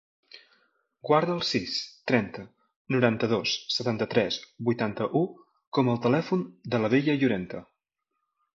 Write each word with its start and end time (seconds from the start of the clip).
Guarda 1.09 1.33
el 1.39 1.43
sis, 1.49 1.75
trenta, 2.11 2.45
noranta-dos, 2.95 3.53
setanta-tres, 3.75 4.41
vuitanta-u 4.71 5.23
com 5.79 5.93
a 5.95 5.99
telèfon 6.07 6.45
de 6.75 6.81
la 6.83 6.91
Bella 6.97 7.19
Llorente. 7.25 7.63